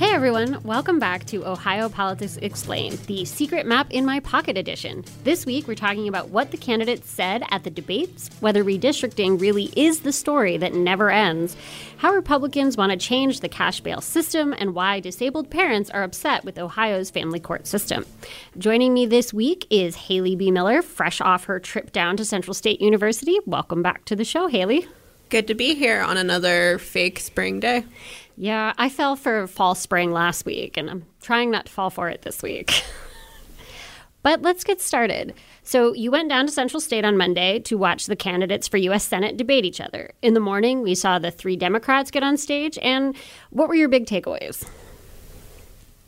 Hey 0.00 0.14
everyone, 0.14 0.62
welcome 0.62 0.98
back 0.98 1.26
to 1.26 1.46
Ohio 1.46 1.90
Politics 1.90 2.38
Explained, 2.38 3.00
the 3.00 3.26
Secret 3.26 3.66
Map 3.66 3.88
in 3.90 4.06
My 4.06 4.20
Pocket 4.20 4.56
edition. 4.56 5.04
This 5.24 5.44
week 5.44 5.68
we're 5.68 5.74
talking 5.74 6.08
about 6.08 6.30
what 6.30 6.52
the 6.52 6.56
candidates 6.56 7.10
said 7.10 7.42
at 7.50 7.64
the 7.64 7.70
debates, 7.70 8.30
whether 8.40 8.64
redistricting 8.64 9.38
really 9.38 9.70
is 9.76 10.00
the 10.00 10.10
story 10.10 10.56
that 10.56 10.72
never 10.72 11.10
ends, 11.10 11.54
how 11.98 12.14
Republicans 12.14 12.78
want 12.78 12.92
to 12.92 12.96
change 12.96 13.40
the 13.40 13.48
cash 13.50 13.82
bail 13.82 14.00
system, 14.00 14.54
and 14.58 14.74
why 14.74 15.00
disabled 15.00 15.50
parents 15.50 15.90
are 15.90 16.02
upset 16.02 16.46
with 16.46 16.58
Ohio's 16.58 17.10
family 17.10 17.38
court 17.38 17.66
system. 17.66 18.06
Joining 18.56 18.94
me 18.94 19.04
this 19.04 19.34
week 19.34 19.66
is 19.68 19.96
Haley 19.96 20.34
BeMiller, 20.34 20.82
fresh 20.82 21.20
off 21.20 21.44
her 21.44 21.60
trip 21.60 21.92
down 21.92 22.16
to 22.16 22.24
Central 22.24 22.54
State 22.54 22.80
University. 22.80 23.38
Welcome 23.44 23.82
back 23.82 24.06
to 24.06 24.16
the 24.16 24.24
show, 24.24 24.46
Haley. 24.46 24.88
Good 25.28 25.46
to 25.46 25.54
be 25.54 25.76
here 25.76 26.00
on 26.00 26.16
another 26.16 26.78
fake 26.78 27.20
spring 27.20 27.60
day. 27.60 27.84
Yeah, 28.36 28.72
I 28.78 28.88
fell 28.88 29.16
for 29.16 29.46
fall 29.46 29.74
spring 29.74 30.12
last 30.12 30.44
week, 30.44 30.76
and 30.76 30.88
I'm 30.88 31.06
trying 31.20 31.50
not 31.50 31.66
to 31.66 31.72
fall 31.72 31.90
for 31.90 32.08
it 32.08 32.22
this 32.22 32.42
week. 32.42 32.82
but 34.22 34.42
let's 34.42 34.64
get 34.64 34.80
started. 34.80 35.34
So, 35.62 35.92
you 35.92 36.10
went 36.10 36.28
down 36.28 36.46
to 36.46 36.52
Central 36.52 36.80
State 36.80 37.04
on 37.04 37.16
Monday 37.16 37.58
to 37.60 37.76
watch 37.76 38.06
the 38.06 38.16
candidates 38.16 38.66
for 38.66 38.76
U.S. 38.78 39.04
Senate 39.04 39.36
debate 39.36 39.64
each 39.64 39.80
other. 39.80 40.12
In 40.22 40.34
the 40.34 40.40
morning, 40.40 40.82
we 40.82 40.94
saw 40.94 41.18
the 41.18 41.30
three 41.30 41.56
Democrats 41.56 42.10
get 42.10 42.22
on 42.22 42.36
stage. 42.36 42.78
And 42.82 43.14
what 43.50 43.68
were 43.68 43.74
your 43.74 43.88
big 43.88 44.06
takeaways? 44.06 44.66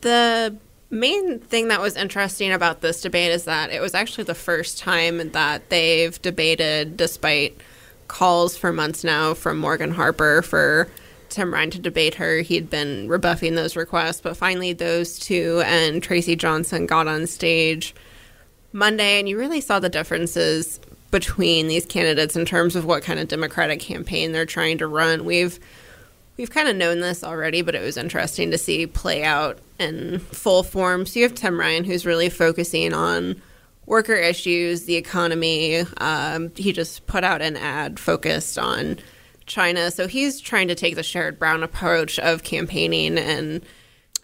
The 0.01 0.57
main 0.91 1.39
thing 1.41 1.69
that 1.69 1.81
was 1.81 1.97
interesting 1.97 2.53
about 2.53 2.83
this 2.83 3.01
debate 3.01 3.33
is 3.33 3.45
that 3.45 3.71
it 3.71 3.81
was 3.81 3.95
actually 3.95 4.25
the 4.25 4.35
first 4.35 4.79
time 4.79 5.31
that 5.31 5.71
they've 5.71 6.21
debated, 6.21 6.97
despite 6.97 7.59
calls 8.09 8.57
for 8.57 8.73
months 8.73 9.03
now 9.03 9.33
from 9.33 9.59
Morgan 9.59 9.93
Harper 9.93 10.43
for 10.43 10.89
Tim 11.33 11.53
Ryan 11.53 11.71
to 11.71 11.79
debate 11.79 12.15
her. 12.15 12.39
He'd 12.39 12.71
been 12.71 13.09
rebuffing 13.09 13.55
those 13.55 13.77
requests, 13.77 14.21
but 14.21 14.37
finally 14.37 14.73
those 14.73 15.19
two 15.19 15.63
and 15.65 16.03
Traci 16.03 16.37
Johnson 16.39 16.87
got 16.87 17.09
on 17.09 17.27
stage 17.27 17.95
Monday, 18.73 19.19
and 19.19 19.29
you 19.29 19.39
really 19.39 19.61
saw 19.61 19.81
the 19.81 19.89
differences 19.89 20.81
between 21.11 21.69
these 21.69 21.85
candidates 21.85 22.37
in 22.37 22.45
terms 22.45 22.75
of 22.75 22.85
what 22.85 23.03
kind 23.03 23.21
of 23.21 23.29
Democratic 23.29 23.81
campaign 23.81 24.33
they're 24.33 24.47
trying 24.47 24.79
to 24.79 24.87
run. 24.87 25.25
We've 25.25 25.59
we've 26.37 26.51
kind 26.51 26.69
of 26.69 26.77
known 26.77 27.01
this 27.01 27.23
already, 27.23 27.63
but 27.63 27.75
it 27.75 27.83
was 27.83 27.97
interesting 27.97 28.51
to 28.51 28.59
see 28.59 28.87
play 28.87 29.23
out 29.23 29.59
in 29.79 30.19
full 30.19 30.63
form. 30.63 31.05
So 31.07 31.21
you 31.21 31.25
have 31.25 31.35
Tim 31.35 31.61
Ryan, 31.61 31.85
who's 31.85 32.07
really 32.07 32.31
focusing 32.31 32.95
on 32.95 33.41
worker 33.87 34.15
issues, 34.15 34.85
the 34.85 34.97
economy. 34.97 35.85
Um, 35.99 36.51
he 36.57 36.73
just 36.73 37.07
put 37.07 37.25
out 37.25 37.43
an 37.43 37.57
ad 37.57 38.01
focused 38.01 38.59
on 38.59 38.99
China. 39.53 39.91
So 39.91 40.09
he's 40.09 40.41
trying 40.41 40.69
to 40.69 40.75
take 40.75 40.95
the 40.95 41.03
Sherrod 41.03 41.39
Brown 41.39 41.63
approach 41.63 42.19
of 42.19 42.43
campaigning 42.43 43.19
and, 43.19 43.63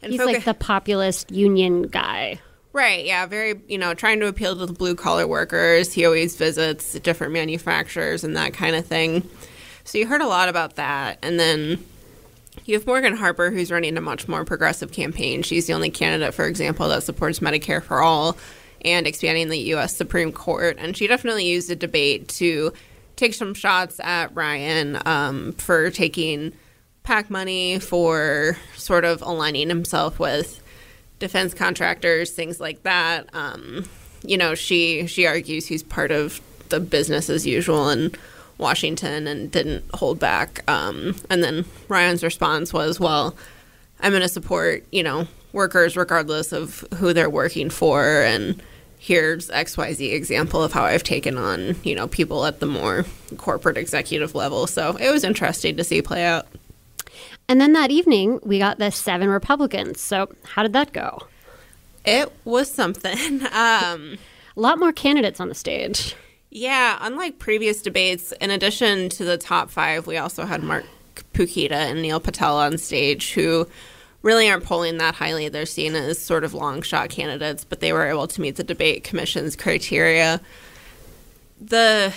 and 0.02 0.12
he's 0.12 0.20
like 0.20 0.44
the 0.44 0.54
populist 0.54 1.30
union 1.30 1.82
guy. 1.82 2.40
Right, 2.72 3.04
yeah, 3.04 3.26
very, 3.26 3.60
you 3.66 3.78
know, 3.78 3.94
trying 3.94 4.20
to 4.20 4.26
appeal 4.26 4.56
to 4.56 4.66
the 4.66 4.72
blue 4.72 4.94
collar 4.94 5.26
workers. 5.26 5.92
He 5.92 6.04
always 6.04 6.36
visits 6.36 6.98
different 7.00 7.32
manufacturers 7.32 8.24
and 8.24 8.36
that 8.36 8.52
kind 8.52 8.76
of 8.76 8.86
thing. 8.86 9.28
So 9.84 9.98
you 9.98 10.06
heard 10.06 10.20
a 10.20 10.26
lot 10.26 10.48
about 10.48 10.76
that. 10.76 11.18
And 11.22 11.40
then 11.40 11.84
you 12.66 12.74
have 12.74 12.86
Morgan 12.86 13.16
Harper, 13.16 13.50
who's 13.50 13.70
running 13.70 13.96
a 13.96 14.00
much 14.00 14.28
more 14.28 14.44
progressive 14.44 14.92
campaign. 14.92 15.42
She's 15.42 15.66
the 15.66 15.72
only 15.72 15.90
candidate, 15.90 16.34
for 16.34 16.46
example, 16.46 16.88
that 16.88 17.02
supports 17.02 17.40
Medicare 17.40 17.82
for 17.82 18.02
all 18.02 18.36
and 18.82 19.06
expanding 19.06 19.48
the 19.48 19.58
U.S. 19.58 19.96
Supreme 19.96 20.30
Court. 20.30 20.76
And 20.78 20.96
she 20.96 21.06
definitely 21.06 21.46
used 21.46 21.68
the 21.68 21.76
debate 21.76 22.28
to 22.28 22.72
take 23.18 23.34
some 23.34 23.52
shots 23.52 24.00
at 24.00 24.34
Ryan 24.34 24.98
um, 25.04 25.52
for 25.54 25.90
taking 25.90 26.52
PAC 27.02 27.28
money, 27.30 27.78
for 27.80 28.56
sort 28.76 29.04
of 29.04 29.20
aligning 29.22 29.68
himself 29.68 30.18
with 30.18 30.62
defense 31.18 31.52
contractors, 31.52 32.30
things 32.30 32.60
like 32.60 32.84
that. 32.84 33.28
Um, 33.34 33.88
you 34.22 34.38
know, 34.38 34.54
she 34.54 35.06
she 35.06 35.26
argues 35.26 35.66
he's 35.66 35.82
part 35.82 36.10
of 36.10 36.40
the 36.68 36.80
business 36.80 37.28
as 37.28 37.46
usual 37.46 37.88
in 37.90 38.12
Washington 38.56 39.26
and 39.26 39.50
didn't 39.50 39.84
hold 39.94 40.18
back. 40.18 40.62
Um, 40.68 41.16
and 41.28 41.42
then 41.42 41.64
Ryan's 41.88 42.22
response 42.22 42.72
was, 42.72 43.00
"Well, 43.00 43.36
I'm 44.00 44.12
going 44.12 44.22
to 44.22 44.28
support 44.28 44.84
you 44.92 45.02
know 45.02 45.26
workers 45.52 45.96
regardless 45.96 46.52
of 46.52 46.84
who 46.96 47.12
they're 47.12 47.30
working 47.30 47.68
for 47.68 48.22
and." 48.22 48.62
Here's 48.98 49.48
XYZ 49.48 50.12
example 50.12 50.62
of 50.62 50.72
how 50.72 50.84
I've 50.84 51.02
taken 51.04 51.38
on, 51.38 51.76
you 51.82 51.94
know, 51.94 52.08
people 52.08 52.44
at 52.44 52.60
the 52.60 52.66
more 52.66 53.04
corporate 53.36 53.76
executive 53.76 54.34
level. 54.34 54.66
So 54.66 54.96
it 54.96 55.10
was 55.10 55.24
interesting 55.24 55.76
to 55.76 55.84
see 55.84 56.02
play 56.02 56.24
out. 56.24 56.46
And 57.48 57.60
then 57.60 57.72
that 57.72 57.90
evening, 57.90 58.40
we 58.42 58.58
got 58.58 58.78
the 58.78 58.90
seven 58.90 59.28
Republicans. 59.30 60.00
So 60.00 60.28
how 60.44 60.62
did 60.62 60.72
that 60.74 60.92
go? 60.92 61.26
It 62.04 62.30
was 62.44 62.70
something. 62.70 63.40
Um, 63.52 64.18
A 64.56 64.60
lot 64.60 64.78
more 64.78 64.92
candidates 64.92 65.40
on 65.40 65.48
the 65.48 65.54
stage. 65.54 66.16
Yeah, 66.50 66.98
unlike 67.00 67.38
previous 67.38 67.80
debates, 67.80 68.32
in 68.40 68.50
addition 68.50 69.08
to 69.10 69.24
the 69.24 69.38
top 69.38 69.70
five, 69.70 70.06
we 70.06 70.16
also 70.16 70.44
had 70.44 70.62
Mark 70.62 70.84
Pukita 71.32 71.72
and 71.72 72.02
Neil 72.02 72.18
Patel 72.20 72.56
on 72.56 72.78
stage 72.78 73.32
who 73.34 73.68
really 74.22 74.50
aren't 74.50 74.64
polling 74.64 74.98
that 74.98 75.14
highly. 75.14 75.48
They're 75.48 75.66
seen 75.66 75.94
as 75.94 76.18
sort 76.18 76.44
of 76.44 76.54
long 76.54 76.82
shot 76.82 77.10
candidates, 77.10 77.64
but 77.64 77.80
they 77.80 77.92
were 77.92 78.06
able 78.06 78.26
to 78.28 78.40
meet 78.40 78.56
the 78.56 78.64
debate 78.64 79.04
commission's 79.04 79.56
criteria. 79.56 80.40
The 81.60 82.12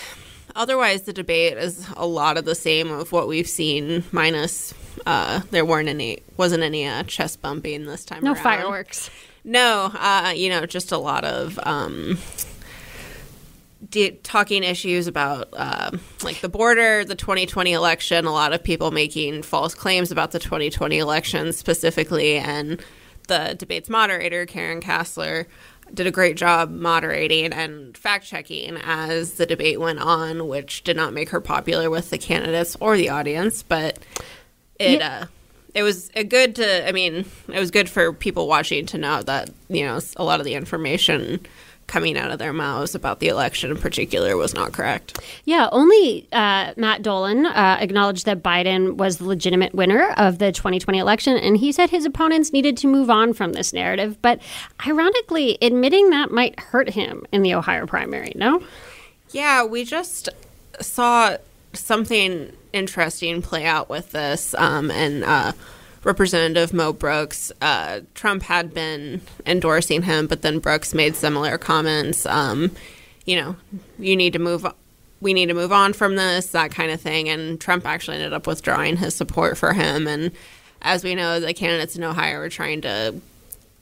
otherwise 0.55 1.03
the 1.03 1.13
debate 1.13 1.57
is 1.57 1.87
a 1.95 2.05
lot 2.05 2.37
of 2.37 2.45
the 2.45 2.55
same 2.55 2.91
of 2.91 3.11
what 3.11 3.27
we've 3.27 3.47
seen 3.47 4.03
minus 4.11 4.73
uh, 5.05 5.41
there 5.51 5.65
weren't 5.65 5.87
any 5.87 6.19
wasn't 6.37 6.61
any 6.61 6.85
uh, 6.85 7.03
chest 7.03 7.41
bumping 7.41 7.85
this 7.85 8.03
time 8.03 8.23
no 8.23 8.33
around. 8.33 8.43
fireworks 8.43 9.09
no 9.43 9.89
uh, 9.97 10.33
you 10.35 10.49
know 10.49 10.65
just 10.65 10.91
a 10.91 10.97
lot 10.97 11.23
of 11.23 11.57
um, 11.63 12.17
de- 13.89 14.11
talking 14.11 14.63
issues 14.63 15.07
about 15.07 15.49
uh, 15.53 15.91
like 16.23 16.41
the 16.41 16.49
border, 16.49 17.03
the 17.03 17.15
2020 17.15 17.73
election, 17.73 18.25
a 18.25 18.31
lot 18.31 18.53
of 18.53 18.63
people 18.63 18.91
making 18.91 19.43
false 19.43 19.73
claims 19.73 20.11
about 20.11 20.31
the 20.31 20.39
2020 20.39 20.97
election 20.97 21.53
specifically, 21.53 22.37
and 22.37 22.81
the 23.27 23.55
debate's 23.57 23.89
moderator, 23.89 24.45
Karen 24.45 24.81
Kasler, 24.81 25.45
did 25.93 26.07
a 26.07 26.11
great 26.11 26.37
job 26.37 26.71
moderating 26.71 27.51
and 27.51 27.97
fact 27.97 28.25
checking 28.25 28.77
as 28.77 29.33
the 29.33 29.45
debate 29.45 29.79
went 29.79 29.99
on, 29.99 30.47
which 30.47 30.83
did 30.83 30.95
not 30.95 31.13
make 31.13 31.29
her 31.29 31.41
popular 31.41 31.89
with 31.89 32.09
the 32.09 32.17
candidates 32.17 32.77
or 32.79 32.95
the 32.97 33.09
audience, 33.09 33.63
but 33.63 33.99
it. 34.79 34.99
Yeah. 34.99 35.21
Uh, 35.23 35.25
it 35.73 35.83
was 35.83 36.11
a 36.15 36.23
good 36.25 36.55
to 36.57 36.85
i 36.85 36.91
mean 36.91 37.23
it 37.47 37.57
was 37.57 37.71
good 37.71 37.89
for 37.89 38.11
people 38.11 38.45
watching 38.45 38.85
to 38.85 38.97
know 38.97 39.21
that 39.21 39.49
you 39.69 39.85
know 39.85 40.01
a 40.17 40.23
lot 40.25 40.41
of 40.41 40.45
the 40.45 40.53
information 40.53 41.39
coming 41.91 42.17
out 42.17 42.31
of 42.31 42.39
their 42.39 42.53
mouths 42.53 42.95
about 42.95 43.19
the 43.19 43.27
election 43.27 43.69
in 43.69 43.75
particular 43.75 44.37
was 44.37 44.53
not 44.53 44.71
correct. 44.71 45.19
Yeah, 45.43 45.67
only 45.73 46.25
uh, 46.31 46.73
Matt 46.77 47.01
Dolan 47.01 47.45
uh, 47.45 47.77
acknowledged 47.81 48.25
that 48.27 48.41
Biden 48.41 48.95
was 48.95 49.17
the 49.17 49.25
legitimate 49.25 49.75
winner 49.75 50.13
of 50.15 50.39
the 50.39 50.53
2020 50.53 50.97
election, 50.97 51.35
and 51.35 51.57
he 51.57 51.73
said 51.73 51.89
his 51.89 52.05
opponents 52.05 52.53
needed 52.53 52.77
to 52.77 52.87
move 52.87 53.09
on 53.09 53.33
from 53.33 53.51
this 53.51 53.73
narrative. 53.73 54.21
But 54.21 54.41
ironically, 54.87 55.57
admitting 55.61 56.11
that 56.11 56.31
might 56.31 56.57
hurt 56.57 56.91
him 56.91 57.25
in 57.33 57.41
the 57.41 57.53
Ohio 57.53 57.85
primary, 57.85 58.31
no? 58.35 58.63
Yeah, 59.31 59.65
we 59.65 59.83
just 59.83 60.29
saw 60.79 61.35
something 61.73 62.53
interesting 62.71 63.41
play 63.41 63.65
out 63.65 63.89
with 63.89 64.13
this, 64.13 64.55
um, 64.55 64.91
and 64.91 65.25
uh, 65.25 65.51
Representative 66.03 66.73
Mo 66.73 66.93
Brooks. 66.93 67.51
Uh, 67.61 68.01
Trump 68.15 68.43
had 68.43 68.73
been 68.73 69.21
endorsing 69.45 70.03
him, 70.03 70.27
but 70.27 70.41
then 70.41 70.59
Brooks 70.59 70.93
made 70.93 71.15
similar 71.15 71.57
comments. 71.57 72.25
Um, 72.25 72.71
you 73.25 73.35
know, 73.35 73.55
you 73.99 74.15
need 74.15 74.33
to 74.33 74.39
move. 74.39 74.65
We 75.19 75.33
need 75.33 75.47
to 75.47 75.53
move 75.53 75.71
on 75.71 75.93
from 75.93 76.15
this, 76.15 76.47
that 76.47 76.71
kind 76.71 76.91
of 76.91 76.99
thing. 76.99 77.29
And 77.29 77.61
Trump 77.61 77.85
actually 77.85 78.17
ended 78.17 78.33
up 78.33 78.47
withdrawing 78.47 78.97
his 78.97 79.13
support 79.13 79.57
for 79.57 79.73
him. 79.73 80.07
And 80.07 80.31
as 80.81 81.03
we 81.03 81.13
know, 81.13 81.39
the 81.39 81.53
candidates 81.53 81.95
in 81.95 82.03
Ohio 82.03 82.39
are 82.39 82.49
trying 82.49 82.81
to 82.81 83.13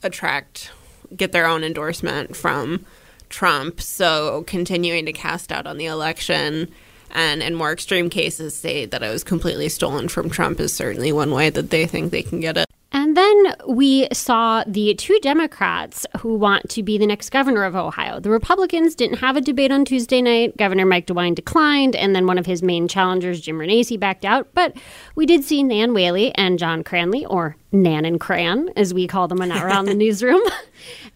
attract, 0.02 0.70
get 1.16 1.32
their 1.32 1.46
own 1.46 1.64
endorsement 1.64 2.36
from 2.36 2.84
Trump. 3.30 3.80
So 3.80 4.44
continuing 4.46 5.06
to 5.06 5.12
cast 5.14 5.48
doubt 5.48 5.66
on 5.66 5.78
the 5.78 5.86
election 5.86 6.70
and 7.12 7.42
in 7.42 7.54
more 7.54 7.72
extreme 7.72 8.10
cases 8.10 8.54
say 8.54 8.86
that 8.86 9.02
it 9.02 9.10
was 9.10 9.24
completely 9.24 9.68
stolen 9.68 10.08
from 10.08 10.30
Trump 10.30 10.60
is 10.60 10.72
certainly 10.72 11.12
one 11.12 11.30
way 11.30 11.50
that 11.50 11.70
they 11.70 11.86
think 11.86 12.10
they 12.10 12.22
can 12.22 12.40
get 12.40 12.56
it. 12.56 12.66
And 12.92 13.16
then 13.16 13.54
we 13.68 14.08
saw 14.12 14.64
the 14.66 14.94
two 14.94 15.18
Democrats 15.20 16.06
who 16.18 16.34
want 16.34 16.68
to 16.70 16.82
be 16.82 16.98
the 16.98 17.06
next 17.06 17.30
governor 17.30 17.62
of 17.62 17.76
Ohio. 17.76 18.18
The 18.18 18.30
Republicans 18.30 18.96
didn't 18.96 19.18
have 19.18 19.36
a 19.36 19.40
debate 19.40 19.70
on 19.70 19.84
Tuesday 19.84 20.20
night. 20.20 20.56
Governor 20.56 20.86
Mike 20.86 21.06
DeWine 21.06 21.36
declined, 21.36 21.94
and 21.94 22.16
then 22.16 22.26
one 22.26 22.36
of 22.36 22.46
his 22.46 22.64
main 22.64 22.88
challengers, 22.88 23.40
Jim 23.40 23.58
Renacci, 23.58 23.98
backed 23.98 24.24
out. 24.24 24.48
But 24.54 24.76
we 25.14 25.24
did 25.24 25.44
see 25.44 25.62
Nan 25.62 25.94
Whaley 25.94 26.34
and 26.34 26.58
John 26.58 26.82
Cranley, 26.82 27.24
or 27.26 27.56
Nan 27.70 28.04
and 28.04 28.18
Cran, 28.18 28.70
as 28.74 28.92
we 28.92 29.06
call 29.06 29.28
them 29.28 29.40
around 29.40 29.84
the 29.84 29.94
newsroom. 30.04 30.42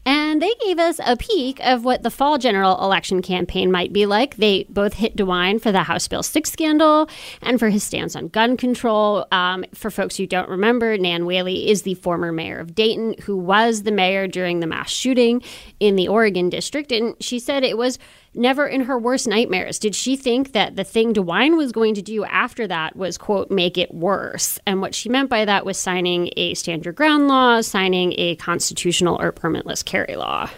And 0.07 0.43
they 0.43 0.53
gave 0.65 0.79
us 0.79 1.01
a 1.05 1.17
peek 1.17 1.61
of 1.61 1.85
what 1.85 2.03
the 2.03 2.11
fall 2.11 2.39
general 2.39 2.83
election 2.83 3.23
campaign 3.23 3.71
might 3.71 3.93
be 3.93 4.07
like. 4.07 4.37
They 4.37 4.67
both 4.69 4.95
hit 4.95 5.17
DeWine 5.17 5.61
for 5.61 5.73
the 5.73 5.83
House 5.83 6.09
Bill 6.09 6.23
6 6.23 6.51
scandal 6.51 7.09
and 7.43 7.59
for 7.59 7.69
his 7.69 7.83
stance 7.83 8.15
on 8.17 8.29
gun 8.29 8.57
control. 8.57 9.27
Um, 9.33 9.65
for 9.75 9.91
folks 9.91 10.17
who 10.17 10.27
don't 10.27 10.49
remember, 10.49 10.97
Nan 10.99 11.27
Whaley 11.27 11.69
is 11.69 11.83
the 11.83 11.95
former 11.95 12.33
mayor 12.33 12.59
of 12.59 12.75
Dayton, 12.75 13.17
who 13.23 13.37
was 13.37 13.83
the 13.83 13.93
mayor 13.93 14.27
during 14.27 14.61
the 14.61 14.67
mass 14.67 14.91
shooting 14.91 15.43
in 15.81 15.97
the 15.97 16.09
Oregon 16.09 16.51
district. 16.51 16.93
And 16.93 17.15
she 17.21 17.39
said 17.39 17.65
it 17.65 17.79
was 17.79 17.99
never 18.35 18.67
in 18.67 18.83
her 18.83 18.99
worst 18.99 19.29
nightmares 19.29 19.79
did 19.79 19.95
she 19.95 20.17
think 20.17 20.53
that 20.53 20.77
the 20.77 20.85
thing 20.85 21.15
DeWine 21.15 21.57
was 21.57 21.73
going 21.73 21.95
to 21.95 22.03
do 22.03 22.25
after 22.25 22.67
that 22.67 22.97
was, 22.97 23.17
quote, 23.17 23.51
make 23.51 23.79
it 23.79 23.95
worse. 23.95 24.59
And 24.67 24.81
what 24.81 24.95
she 24.95 25.09
meant 25.09 25.31
by 25.31 25.45
that 25.45 25.65
was 25.65 25.79
signing 25.79 26.31
a 26.37 26.55
stand 26.55 26.85
your 26.85 26.93
ground 26.93 27.29
law, 27.29 27.61
signing 27.61 28.15
a 28.19 28.37
constitutional 28.37 29.21
or 29.21 29.33
permitless 29.55 29.85
carry 29.85 30.17
law. 30.17 30.51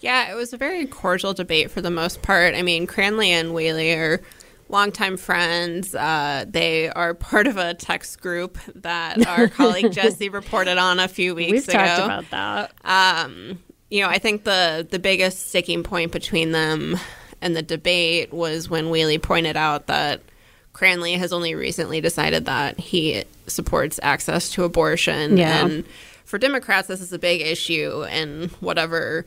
Yeah, 0.00 0.30
it 0.30 0.34
was 0.34 0.52
a 0.52 0.56
very 0.56 0.86
cordial 0.86 1.34
debate 1.34 1.70
for 1.70 1.80
the 1.80 1.90
most 1.90 2.22
part. 2.22 2.54
I 2.54 2.62
mean, 2.62 2.86
Cranley 2.86 3.30
and 3.30 3.54
Whaley 3.54 3.92
are 3.94 4.20
longtime 4.68 5.16
friends. 5.16 5.94
Uh, 5.94 6.44
they 6.46 6.88
are 6.90 7.14
part 7.14 7.46
of 7.46 7.56
a 7.56 7.74
text 7.74 8.20
group 8.20 8.58
that 8.74 9.26
our 9.26 9.48
colleague 9.48 9.92
Jessie 9.92 10.28
reported 10.28 10.78
on 10.78 11.00
a 11.00 11.08
few 11.08 11.34
weeks 11.34 11.66
We've 11.66 11.68
ago. 11.68 11.78
talked 11.78 12.26
about 12.28 12.30
that. 12.30 12.72
Um, 13.24 13.58
you 13.90 14.02
know, 14.02 14.08
I 14.08 14.18
think 14.18 14.44
the 14.44 14.86
the 14.88 14.98
biggest 14.98 15.48
sticking 15.48 15.82
point 15.82 16.12
between 16.12 16.52
them 16.52 16.98
and 17.40 17.56
the 17.56 17.62
debate 17.62 18.32
was 18.32 18.68
when 18.68 18.90
Whaley 18.90 19.18
pointed 19.18 19.56
out 19.56 19.86
that 19.86 20.20
Cranley 20.72 21.14
has 21.14 21.32
only 21.32 21.54
recently 21.54 22.00
decided 22.00 22.44
that 22.46 22.78
he 22.78 23.24
supports 23.46 23.98
access 24.02 24.50
to 24.52 24.64
abortion. 24.64 25.36
Yeah. 25.36 25.64
And 25.64 25.84
for 26.26 26.38
Democrats, 26.38 26.88
this 26.88 27.00
is 27.00 27.12
a 27.12 27.18
big 27.18 27.40
issue 27.40 28.04
in 28.04 28.50
whatever 28.60 29.24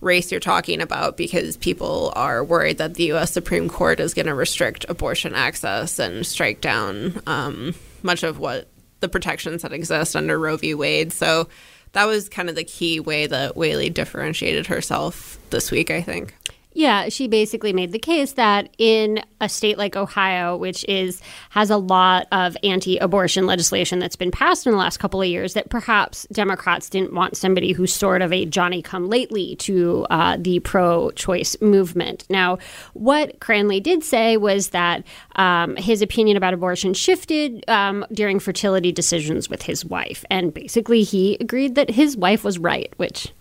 race 0.00 0.30
you're 0.30 0.40
talking 0.40 0.80
about 0.80 1.16
because 1.16 1.56
people 1.56 2.12
are 2.14 2.44
worried 2.44 2.78
that 2.78 2.94
the 2.94 3.04
U.S. 3.04 3.32
Supreme 3.32 3.68
Court 3.68 3.98
is 3.98 4.14
going 4.14 4.26
to 4.26 4.34
restrict 4.34 4.86
abortion 4.88 5.34
access 5.34 5.98
and 5.98 6.26
strike 6.26 6.60
down 6.60 7.20
um, 7.26 7.74
much 8.02 8.22
of 8.22 8.38
what 8.38 8.68
the 9.00 9.08
protections 9.08 9.62
that 9.62 9.72
exist 9.72 10.14
under 10.14 10.38
Roe 10.38 10.56
v. 10.56 10.74
Wade. 10.74 11.12
So 11.12 11.48
that 11.92 12.04
was 12.04 12.28
kind 12.28 12.48
of 12.48 12.54
the 12.54 12.64
key 12.64 13.00
way 13.00 13.26
that 13.26 13.56
Whaley 13.56 13.90
differentiated 13.90 14.66
herself 14.66 15.38
this 15.50 15.70
week, 15.70 15.90
I 15.90 16.02
think. 16.02 16.34
Yeah, 16.76 17.08
she 17.08 17.26
basically 17.26 17.72
made 17.72 17.92
the 17.92 17.98
case 17.98 18.34
that 18.34 18.68
in 18.76 19.24
a 19.40 19.48
state 19.48 19.78
like 19.78 19.96
Ohio, 19.96 20.58
which 20.58 20.84
is 20.86 21.22
has 21.48 21.70
a 21.70 21.78
lot 21.78 22.26
of 22.32 22.54
anti-abortion 22.62 23.46
legislation 23.46 23.98
that's 23.98 24.14
been 24.14 24.30
passed 24.30 24.66
in 24.66 24.72
the 24.72 24.78
last 24.78 24.98
couple 24.98 25.22
of 25.22 25.26
years, 25.26 25.54
that 25.54 25.70
perhaps 25.70 26.26
Democrats 26.32 26.90
didn't 26.90 27.14
want 27.14 27.34
somebody 27.34 27.72
who's 27.72 27.94
sort 27.94 28.20
of 28.20 28.30
a 28.30 28.44
Johnny-come-lately 28.44 29.56
to 29.56 30.06
uh, 30.10 30.36
the 30.38 30.58
pro-choice 30.60 31.58
movement. 31.62 32.26
Now, 32.28 32.58
what 32.92 33.40
Cranley 33.40 33.80
did 33.80 34.04
say 34.04 34.36
was 34.36 34.68
that 34.68 35.02
um, 35.36 35.76
his 35.76 36.02
opinion 36.02 36.36
about 36.36 36.52
abortion 36.52 36.92
shifted 36.92 37.64
um, 37.70 38.04
during 38.12 38.38
fertility 38.38 38.92
decisions 38.92 39.48
with 39.48 39.62
his 39.62 39.82
wife, 39.82 40.26
and 40.28 40.52
basically 40.52 41.04
he 41.04 41.38
agreed 41.40 41.74
that 41.76 41.88
his 41.88 42.18
wife 42.18 42.44
was 42.44 42.58
right, 42.58 42.92
which 42.98 43.32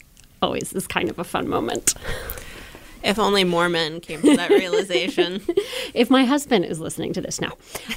always 0.41 0.71
is 0.71 0.87
kind 0.87 1.09
of 1.09 1.19
a 1.19 1.25
fun 1.25 1.49
moment. 1.49 1.95
If 3.05 3.19
only 3.19 3.43
more 3.43 3.69
men 3.69 3.99
came 4.01 4.21
to 4.21 4.35
that 4.35 4.49
realization. 4.49 5.41
if 5.93 6.09
my 6.09 6.25
husband 6.25 6.65
is 6.65 6.79
listening 6.79 7.13
to 7.13 7.21
this 7.21 7.39
now. 7.39 7.51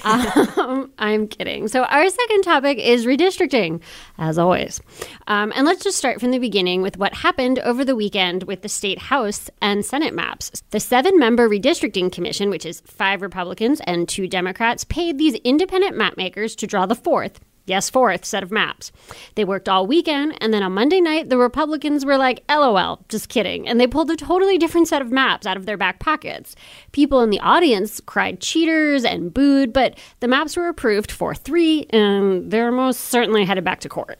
Um, 0.04 0.92
I'm 0.98 1.26
kidding. 1.26 1.68
So, 1.68 1.84
our 1.84 2.08
second 2.08 2.42
topic 2.42 2.78
is 2.78 3.06
redistricting, 3.06 3.80
as 4.18 4.38
always. 4.38 4.80
Um, 5.26 5.52
and 5.56 5.64
let's 5.64 5.82
just 5.82 5.96
start 5.96 6.20
from 6.20 6.30
the 6.30 6.38
beginning 6.38 6.82
with 6.82 6.98
what 6.98 7.14
happened 7.14 7.58
over 7.60 7.84
the 7.84 7.96
weekend 7.96 8.44
with 8.44 8.62
the 8.62 8.68
state 8.68 8.98
House 8.98 9.48
and 9.62 9.84
Senate 9.84 10.14
maps. 10.14 10.62
The 10.70 10.80
seven 10.80 11.18
member 11.18 11.48
redistricting 11.48 12.12
commission, 12.12 12.50
which 12.50 12.66
is 12.66 12.80
five 12.82 13.22
Republicans 13.22 13.80
and 13.86 14.08
two 14.08 14.28
Democrats, 14.28 14.84
paid 14.84 15.18
these 15.18 15.34
independent 15.36 15.96
map 15.96 16.16
makers 16.16 16.54
to 16.56 16.66
draw 16.66 16.86
the 16.86 16.94
fourth 16.94 17.40
Yes, 17.68 17.90
fourth 17.90 18.24
set 18.24 18.42
of 18.42 18.50
maps. 18.50 18.90
They 19.34 19.44
worked 19.44 19.68
all 19.68 19.86
weekend, 19.86 20.36
and 20.40 20.54
then 20.54 20.62
on 20.62 20.72
Monday 20.72 21.00
night, 21.00 21.28
the 21.28 21.36
Republicans 21.36 22.04
were 22.04 22.16
like, 22.16 22.42
LOL, 22.48 23.04
just 23.08 23.28
kidding. 23.28 23.68
And 23.68 23.78
they 23.78 23.86
pulled 23.86 24.10
a 24.10 24.16
totally 24.16 24.56
different 24.56 24.88
set 24.88 25.02
of 25.02 25.12
maps 25.12 25.46
out 25.46 25.58
of 25.58 25.66
their 25.66 25.76
back 25.76 26.00
pockets. 26.00 26.56
People 26.92 27.20
in 27.20 27.28
the 27.28 27.40
audience 27.40 28.00
cried 28.06 28.40
cheaters 28.40 29.04
and 29.04 29.34
booed, 29.34 29.74
but 29.74 29.98
the 30.20 30.28
maps 30.28 30.56
were 30.56 30.68
approved 30.68 31.12
4 31.12 31.34
3, 31.34 31.86
and 31.90 32.50
they're 32.50 32.72
most 32.72 33.00
certainly 33.02 33.44
headed 33.44 33.64
back 33.64 33.80
to 33.80 33.88
court. 33.88 34.18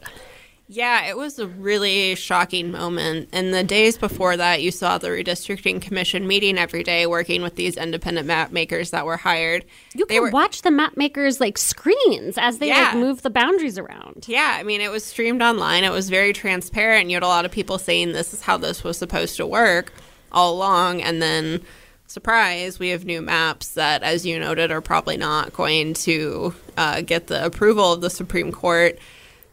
Yeah, 0.71 1.07
it 1.07 1.17
was 1.17 1.39
a 1.39 1.47
really 1.47 2.15
shocking 2.15 2.71
moment. 2.71 3.31
And 3.33 3.55
the 3.55 3.65
days 3.65 3.97
before 3.97 4.37
that, 4.37 4.61
you 4.61 4.71
saw 4.71 4.99
the 4.99 5.09
redistricting 5.09 5.81
commission 5.81 6.27
meeting 6.27 6.59
every 6.59 6.83
day, 6.83 7.07
working 7.07 7.41
with 7.41 7.57
these 7.57 7.79
independent 7.79 8.27
map 8.27 8.53
makers 8.53 8.91
that 8.91 9.07
were 9.07 9.17
hired. 9.17 9.65
You 9.95 10.05
They 10.07 10.17
can 10.17 10.25
were- 10.25 10.31
watch 10.31 10.61
the 10.61 10.71
map 10.71 10.95
makers 10.97 11.41
like 11.41 11.57
screens 11.57 12.37
as 12.37 12.59
they 12.59 12.71
like 12.71 12.95
move 12.97 13.23
the 13.23 13.31
boundaries 13.31 13.79
around. 13.79 14.27
Yeah, 14.29 14.57
I 14.61 14.63
mean, 14.63 14.83
it 14.83 14.91
was 14.91 15.05
streamed 15.05 15.41
online. 15.41 15.85
It 15.85 15.93
was 15.93 16.11
very 16.11 16.35
transparent. 16.35 17.09
You 17.09 17.17
had 17.17 17.23
a 17.23 17.29
lot 17.29 17.47
of 17.47 17.51
people 17.51 17.79
saying 17.79 18.13
this 18.13 18.35
is 18.35 18.43
how 18.43 18.59
this 18.59 18.85
was 18.85 18.99
supposed 18.99 19.37
to 19.39 19.47
work 19.47 19.91
all 20.33 20.53
along. 20.53 21.01
And 21.01 21.23
then, 21.23 21.63
surprise, 22.07 22.79
we 22.79 22.91
have 22.91 23.07
new 23.07 23.23
maps 23.23 23.71
that, 23.71 24.03
as 24.03 24.27
you 24.27 24.39
noted, 24.39 24.71
are 24.71 24.83
probably 24.83 25.17
not 25.17 25.55
going 25.55 25.95
to 25.95 26.55
uh, 26.77 27.01
get 27.01 27.29
the 27.29 27.43
approval 27.45 27.95
of 27.95 28.03
the 28.03 28.11
Supreme 28.11 28.53
Court. 28.53 28.99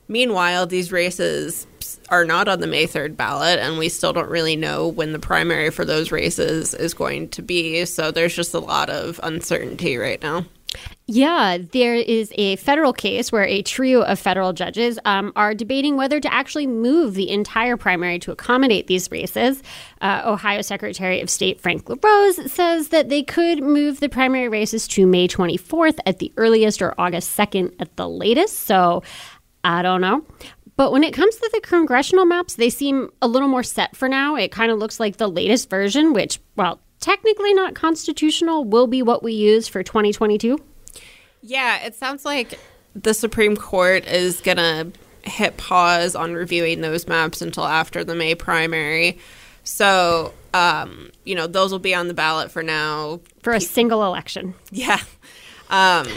Meanwhile, 0.08 0.68
these 0.68 0.92
races 0.92 1.66
are 2.10 2.26
not 2.26 2.48
on 2.48 2.60
the 2.60 2.68
May 2.68 2.86
3rd 2.86 3.16
ballot, 3.16 3.60
and 3.60 3.78
we 3.78 3.90
still 3.90 4.14
don't 4.14 4.30
really 4.30 4.56
know 4.56 4.88
when 4.88 5.12
the 5.12 5.20
primary 5.20 5.70
for 5.70 5.86
those 5.86 6.12
races 6.12 6.74
is 6.74 6.94
going 6.94 7.30
to 7.30 7.42
be. 7.42 7.86
So 7.86 8.12
there's 8.12 8.36
just 8.36 8.54
a 8.54 8.60
lot 8.60 8.90
of 8.90 9.20
uncertainty 9.24 9.98
right 9.98 10.22
now. 10.22 10.46
Yeah, 11.08 11.60
there 11.72 11.96
is 11.96 12.34
a 12.36 12.56
federal 12.58 12.92
case 12.92 13.32
where 13.32 13.46
a 13.46 13.62
trio 13.62 14.02
of 14.02 14.18
federal 14.18 14.54
judges 14.54 14.98
um, 15.06 15.32
are 15.36 15.54
debating 15.54 15.98
whether 15.98 16.20
to 16.20 16.34
actually 16.34 16.66
move 16.66 17.14
the 17.14 17.30
entire 17.30 17.78
primary 17.78 18.18
to 18.20 18.32
accommodate 18.32 18.88
these 18.88 19.12
races. 19.12 19.62
Uh, 20.02 20.24
Ohio 20.26 20.62
Secretary 20.62 21.22
of 21.22 21.30
State 21.30 21.62
Frank 21.62 21.88
LaRose 21.88 22.52
says 22.52 22.88
that 22.90 23.10
they 23.10 23.22
could 23.22 23.62
move 23.62 24.00
the 24.00 24.10
primary 24.10 24.50
races 24.50 24.88
to 24.90 25.06
May 25.06 25.28
24th 25.28 26.00
at 26.08 26.18
the 26.18 26.34
earliest 26.38 26.82
or 26.82 26.96
August 26.98 27.38
2nd 27.38 27.76
at 27.80 27.96
the 27.98 28.10
latest. 28.10 28.62
So 28.62 29.04
I 29.66 29.82
don't 29.82 30.00
know. 30.00 30.24
But 30.78 30.92
when 30.92 31.04
it 31.04 31.14
comes 31.14 31.36
to 31.38 31.50
the 31.52 31.60
congressional 31.60 32.26
maps, 32.26 32.54
they 32.56 32.70
seem 32.70 33.10
a 33.22 33.28
little 33.28 33.48
more 33.48 33.64
set 33.64 33.96
for 33.96 34.08
now. 34.08 34.36
It 34.36 34.52
kind 34.52 34.72
of 34.72 34.78
looks 34.78 35.00
like 35.00 35.18
the 35.18 35.28
latest 35.28 35.70
version, 35.70 36.14
which, 36.14 36.40
well, 36.56 36.80
technically 37.00 37.54
not 37.54 37.74
constitutional, 37.74 38.64
will 38.64 38.86
be 38.86 39.02
what 39.02 39.24
we 39.24 39.34
use 39.34 39.68
for 39.68 39.82
2022. 39.82 40.60
Yeah, 41.42 41.84
it 41.84 41.96
sounds 41.96 42.26
like 42.26 42.60
the 42.94 43.14
Supreme 43.14 43.56
Court 43.56 44.06
is 44.06 44.40
going 44.42 44.58
to 44.58 44.92
hit 45.24 45.58
pause 45.58 46.16
on 46.16 46.34
reviewing 46.34 46.82
those 46.82 47.08
maps 47.08 47.42
until 47.42 47.66
after 47.66 48.04
the 48.04 48.14
May 48.14 48.36
primary. 48.36 49.18
So, 49.64 50.34
um, 50.54 51.10
you 51.24 51.34
know, 51.34 51.48
those 51.48 51.72
will 51.72 51.80
be 51.80 51.96
on 51.96 52.08
the 52.08 52.14
ballot 52.14 52.52
for 52.52 52.62
now. 52.62 53.22
for 53.42 53.54
a 53.54 53.62
single 53.62 54.06
election. 54.06 54.54
Yeah. 54.72 55.00
Um, 55.72 56.08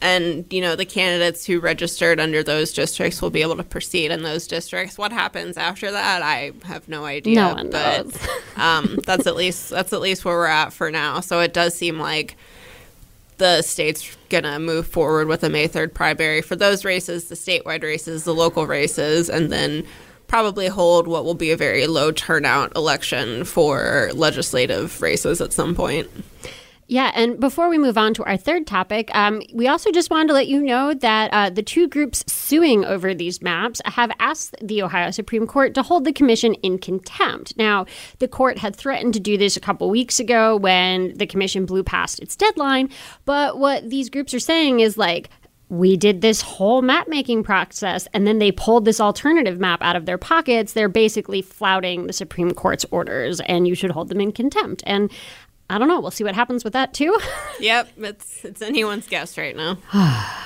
and, 0.00 0.44
you 0.50 0.60
know, 0.60 0.76
the 0.76 0.84
candidates 0.84 1.44
who 1.44 1.60
registered 1.60 2.20
under 2.20 2.42
those 2.42 2.72
districts 2.72 3.20
will 3.20 3.30
be 3.30 3.42
able 3.42 3.56
to 3.56 3.64
proceed 3.64 4.10
in 4.10 4.22
those 4.22 4.46
districts. 4.46 4.96
What 4.96 5.12
happens 5.12 5.56
after 5.56 5.90
that, 5.90 6.22
I 6.22 6.52
have 6.64 6.88
no 6.88 7.04
idea. 7.04 7.34
No 7.34 7.54
one 7.54 7.70
but, 7.70 8.06
knows. 8.06 8.28
um, 8.56 8.98
that's 9.04 9.26
at 9.26 9.34
least 9.34 9.70
that's 9.70 9.92
at 9.92 10.00
least 10.00 10.24
where 10.24 10.36
we're 10.36 10.46
at 10.46 10.72
for 10.72 10.90
now. 10.90 11.20
So 11.20 11.40
it 11.40 11.52
does 11.52 11.74
seem 11.74 11.98
like 11.98 12.36
the 13.38 13.62
state's 13.62 14.16
gonna 14.28 14.58
move 14.58 14.86
forward 14.86 15.28
with 15.28 15.42
a 15.42 15.48
May 15.48 15.66
third 15.66 15.94
primary 15.94 16.42
for 16.42 16.56
those 16.56 16.84
races, 16.84 17.28
the 17.28 17.34
statewide 17.34 17.82
races, 17.82 18.24
the 18.24 18.34
local 18.34 18.66
races, 18.66 19.28
and 19.28 19.50
then 19.50 19.84
probably 20.28 20.68
hold 20.68 21.08
what 21.08 21.24
will 21.24 21.34
be 21.34 21.50
a 21.50 21.56
very 21.56 21.86
low 21.86 22.12
turnout 22.12 22.74
election 22.76 23.44
for 23.44 24.10
legislative 24.12 25.00
races 25.00 25.40
at 25.40 25.52
some 25.52 25.74
point. 25.74 26.08
Yeah, 26.90 27.12
and 27.14 27.38
before 27.38 27.68
we 27.68 27.76
move 27.76 27.98
on 27.98 28.14
to 28.14 28.24
our 28.24 28.38
third 28.38 28.66
topic, 28.66 29.14
um, 29.14 29.42
we 29.52 29.68
also 29.68 29.92
just 29.92 30.10
wanted 30.10 30.28
to 30.28 30.32
let 30.32 30.48
you 30.48 30.62
know 30.62 30.94
that 30.94 31.30
uh, 31.34 31.50
the 31.50 31.62
two 31.62 31.86
groups 31.86 32.24
suing 32.26 32.82
over 32.82 33.12
these 33.12 33.42
maps 33.42 33.82
have 33.84 34.10
asked 34.18 34.56
the 34.62 34.82
Ohio 34.82 35.10
Supreme 35.10 35.46
Court 35.46 35.74
to 35.74 35.82
hold 35.82 36.06
the 36.06 36.14
commission 36.14 36.54
in 36.54 36.78
contempt. 36.78 37.54
Now, 37.58 37.84
the 38.20 38.28
court 38.28 38.56
had 38.56 38.74
threatened 38.74 39.12
to 39.14 39.20
do 39.20 39.36
this 39.36 39.54
a 39.54 39.60
couple 39.60 39.90
weeks 39.90 40.18
ago 40.18 40.56
when 40.56 41.12
the 41.18 41.26
commission 41.26 41.66
blew 41.66 41.84
past 41.84 42.20
its 42.20 42.34
deadline, 42.36 42.88
but 43.26 43.58
what 43.58 43.90
these 43.90 44.08
groups 44.08 44.32
are 44.32 44.40
saying 44.40 44.80
is 44.80 44.96
like, 44.96 45.28
we 45.70 45.98
did 45.98 46.22
this 46.22 46.40
whole 46.40 46.80
map 46.80 47.08
making 47.08 47.42
process 47.42 48.08
and 48.14 48.26
then 48.26 48.38
they 48.38 48.50
pulled 48.50 48.86
this 48.86 49.00
alternative 49.00 49.60
map 49.60 49.82
out 49.82 49.96
of 49.96 50.06
their 50.06 50.16
pockets. 50.16 50.72
They're 50.72 50.88
basically 50.88 51.42
flouting 51.42 52.06
the 52.06 52.14
Supreme 52.14 52.52
Court's 52.52 52.86
orders 52.90 53.40
and 53.40 53.68
you 53.68 53.74
should 53.74 53.90
hold 53.90 54.08
them 54.08 54.20
in 54.20 54.32
contempt. 54.32 54.82
And 54.86 55.10
I 55.70 55.78
don't 55.78 55.88
know. 55.88 56.00
We'll 56.00 56.10
see 56.10 56.24
what 56.24 56.34
happens 56.34 56.64
with 56.64 56.72
that 56.72 56.94
too. 56.94 57.18
Yep, 57.60 57.88
it's 57.98 58.44
it's 58.44 58.62
anyone's 58.62 59.08
guess 59.08 59.36
right 59.36 59.56
now. 59.56 59.78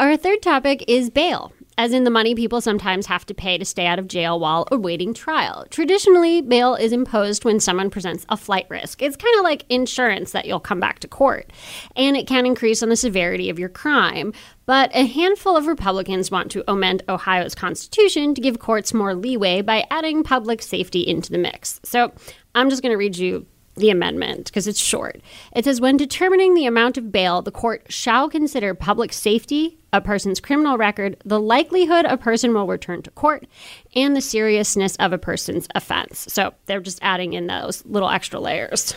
Our 0.00 0.16
third 0.16 0.40
topic 0.42 0.82
is 0.88 1.10
bail. 1.10 1.52
as 1.78 1.92
in 1.92 2.04
the 2.04 2.10
money 2.10 2.34
people 2.34 2.60
sometimes 2.60 3.06
have 3.06 3.24
to 3.26 3.34
pay 3.34 3.56
to 3.58 3.64
stay 3.64 3.86
out 3.86 3.98
of 3.98 4.08
jail 4.08 4.40
while 4.40 4.66
awaiting 4.72 5.12
trial. 5.14 5.66
Traditionally, 5.70 6.40
bail 6.40 6.74
is 6.74 6.92
imposed 6.92 7.44
when 7.44 7.60
someone 7.60 7.90
presents 7.90 8.24
a 8.30 8.36
flight 8.36 8.66
risk. 8.70 9.02
It's 9.02 9.16
kind 9.16 9.34
of 9.36 9.44
like 9.44 9.64
insurance 9.68 10.32
that 10.32 10.46
you'll 10.46 10.58
come 10.60 10.80
back 10.80 10.98
to 11.00 11.08
court, 11.08 11.50
and 11.96 12.16
it 12.16 12.26
can 12.26 12.46
increase 12.46 12.82
on 12.82 12.88
the 12.88 12.96
severity 12.96 13.48
of 13.50 13.58
your 13.58 13.68
crime. 13.68 14.32
But 14.66 14.90
a 14.94 15.04
handful 15.06 15.56
of 15.56 15.66
Republicans 15.66 16.30
want 16.30 16.50
to 16.52 16.64
amend 16.70 17.02
Ohio's 17.08 17.54
constitution 17.54 18.34
to 18.34 18.40
give 18.40 18.58
courts 18.58 18.94
more 18.94 19.14
leeway 19.14 19.60
by 19.60 19.84
adding 19.90 20.22
public 20.22 20.62
safety 20.62 21.00
into 21.00 21.30
the 21.30 21.38
mix. 21.38 21.80
So 21.84 22.12
I'm 22.54 22.70
just 22.70 22.80
going 22.82 22.92
to 22.92 22.96
read 22.98 23.16
you 23.18 23.46
the 23.76 23.90
amendment 23.90 24.46
because 24.46 24.66
it's 24.66 24.78
short. 24.78 25.20
It 25.54 25.64
says 25.64 25.80
when 25.80 25.96
determining 25.96 26.54
the 26.54 26.66
amount 26.66 26.98
of 26.98 27.10
bail, 27.10 27.42
the 27.42 27.50
court 27.50 27.86
shall 27.88 28.28
consider 28.28 28.74
public 28.74 29.12
safety, 29.12 29.78
a 29.92 30.00
person's 30.00 30.40
criminal 30.40 30.76
record, 30.76 31.16
the 31.24 31.40
likelihood 31.40 32.04
a 32.04 32.16
person 32.16 32.54
will 32.54 32.66
return 32.66 33.02
to 33.02 33.10
court, 33.10 33.46
and 33.94 34.14
the 34.14 34.20
seriousness 34.20 34.96
of 34.96 35.12
a 35.12 35.18
person's 35.18 35.68
offense. 35.74 36.26
So 36.28 36.54
they're 36.66 36.80
just 36.80 36.98
adding 37.02 37.32
in 37.32 37.46
those 37.46 37.84
little 37.86 38.10
extra 38.10 38.40
layers. 38.40 38.94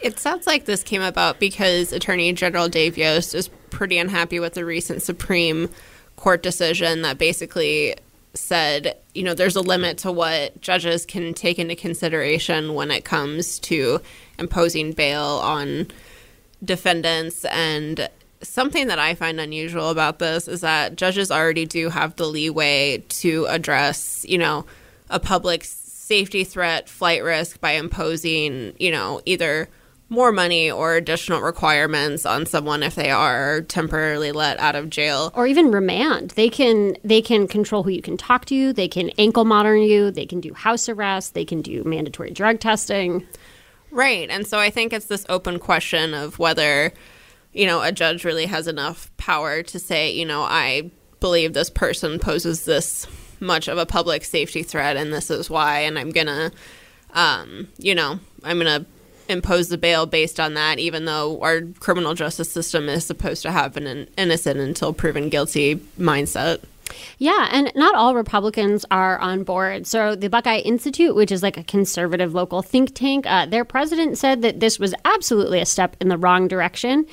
It 0.00 0.18
sounds 0.18 0.46
like 0.46 0.64
this 0.64 0.82
came 0.82 1.02
about 1.02 1.38
because 1.38 1.92
Attorney 1.92 2.32
General 2.32 2.68
Dave 2.68 2.98
Yost 2.98 3.34
is 3.34 3.48
pretty 3.70 3.98
unhappy 3.98 4.40
with 4.40 4.54
the 4.54 4.64
recent 4.64 5.02
Supreme 5.02 5.70
Court 6.16 6.42
decision 6.42 7.02
that 7.02 7.18
basically 7.18 7.94
said, 8.34 8.96
you 9.14 9.22
know, 9.22 9.34
there's 9.34 9.56
a 9.56 9.60
limit 9.60 9.98
to 9.98 10.12
what 10.12 10.60
judges 10.60 11.04
can 11.04 11.34
take 11.34 11.58
into 11.58 11.76
consideration 11.76 12.74
when 12.74 12.90
it 12.90 13.04
comes 13.04 13.58
to 13.60 14.00
imposing 14.38 14.92
bail 14.92 15.40
on 15.42 15.88
defendants. 16.64 17.44
And 17.46 18.08
something 18.42 18.88
that 18.88 18.98
I 18.98 19.14
find 19.14 19.38
unusual 19.38 19.90
about 19.90 20.18
this 20.18 20.48
is 20.48 20.62
that 20.62 20.96
judges 20.96 21.30
already 21.30 21.66
do 21.66 21.90
have 21.90 22.16
the 22.16 22.26
leeway 22.26 23.04
to 23.08 23.46
address, 23.46 24.24
you 24.28 24.38
know, 24.38 24.64
a 25.10 25.20
public 25.20 25.64
safety 25.64 26.44
threat, 26.44 26.88
flight 26.88 27.22
risk 27.22 27.60
by 27.60 27.72
imposing, 27.72 28.74
you 28.78 28.90
know, 28.90 29.20
either 29.26 29.68
more 30.12 30.30
money 30.30 30.70
or 30.70 30.94
additional 30.94 31.40
requirements 31.40 32.26
on 32.26 32.44
someone 32.46 32.82
if 32.82 32.94
they 32.94 33.10
are 33.10 33.62
temporarily 33.62 34.30
let 34.30 34.60
out 34.60 34.76
of 34.76 34.90
jail. 34.90 35.32
Or 35.34 35.46
even 35.46 35.72
remand. 35.72 36.32
They 36.32 36.50
can 36.50 36.96
they 37.02 37.22
can 37.22 37.48
control 37.48 37.82
who 37.82 37.90
you 37.90 38.02
can 38.02 38.16
talk 38.16 38.44
to. 38.46 38.72
They 38.72 38.88
can 38.88 39.10
ankle 39.18 39.46
monitor 39.46 39.76
you. 39.76 40.10
They 40.10 40.26
can 40.26 40.40
do 40.40 40.52
house 40.52 40.88
arrest. 40.88 41.34
They 41.34 41.46
can 41.46 41.62
do 41.62 41.82
mandatory 41.84 42.30
drug 42.30 42.60
testing. 42.60 43.26
Right. 43.90 44.28
And 44.30 44.46
so 44.46 44.58
i 44.58 44.70
think 44.70 44.92
it's 44.92 45.06
this 45.06 45.26
open 45.28 45.58
question 45.58 46.14
of 46.14 46.38
whether 46.38 46.92
you 47.52 47.66
know 47.66 47.82
a 47.82 47.90
judge 47.90 48.24
really 48.24 48.46
has 48.46 48.66
enough 48.66 49.10
power 49.16 49.62
to 49.62 49.78
say 49.78 50.10
you 50.10 50.24
know 50.24 50.42
i 50.42 50.90
believe 51.20 51.52
this 51.52 51.70
person 51.70 52.18
poses 52.18 52.64
this 52.64 53.06
much 53.40 53.68
of 53.68 53.78
a 53.78 53.86
public 53.86 54.24
safety 54.24 54.62
threat 54.62 54.96
and 54.96 55.12
this 55.12 55.30
is 55.30 55.50
why 55.50 55.80
and 55.80 55.98
i'm 55.98 56.10
gonna 56.10 56.50
um, 57.14 57.68
you 57.78 57.94
know 57.94 58.18
i'm 58.44 58.58
gonna 58.58 58.86
impose 59.28 59.68
the 59.68 59.78
bail 59.78 60.06
based 60.06 60.38
on 60.38 60.54
that, 60.54 60.78
even 60.78 61.04
though 61.04 61.40
our 61.40 61.62
criminal 61.80 62.14
justice 62.14 62.50
system 62.50 62.88
is 62.88 63.04
supposed 63.04 63.42
to 63.42 63.50
have 63.50 63.76
an 63.76 64.08
innocent 64.16 64.60
until 64.60 64.92
proven 64.92 65.28
guilty 65.28 65.76
mindset. 65.98 66.60
Yeah, 67.18 67.48
and 67.50 67.72
not 67.74 67.94
all 67.94 68.14
Republicans 68.14 68.84
are 68.90 69.18
on 69.18 69.44
board. 69.44 69.86
So, 69.86 70.14
the 70.14 70.28
Buckeye 70.28 70.58
Institute, 70.58 71.14
which 71.14 71.32
is 71.32 71.42
like 71.42 71.56
a 71.56 71.64
conservative 71.64 72.34
local 72.34 72.62
think 72.62 72.94
tank, 72.94 73.24
uh, 73.26 73.46
their 73.46 73.64
president 73.64 74.18
said 74.18 74.42
that 74.42 74.60
this 74.60 74.78
was 74.78 74.94
absolutely 75.04 75.60
a 75.60 75.66
step 75.66 75.96
in 76.00 76.08
the 76.08 76.18
wrong 76.18 76.48
direction. 76.48 77.06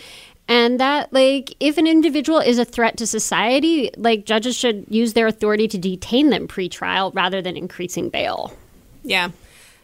And 0.48 0.80
that, 0.80 1.14
like, 1.14 1.56
if 1.60 1.78
an 1.78 1.86
individual 1.86 2.40
is 2.40 2.58
a 2.58 2.66
threat 2.66 2.98
to 2.98 3.06
society, 3.06 3.92
like, 3.98 4.26
judges 4.26 4.58
should 4.58 4.86
use 4.90 5.14
their 5.14 5.28
authority 5.28 5.68
to 5.68 5.78
detain 5.78 6.32
them 6.32 6.48
pre 6.48 6.68
trial 6.68 7.12
rather 7.12 7.40
than 7.42 7.56
increasing 7.56 8.10
bail. 8.10 8.52
Yeah. 9.04 9.30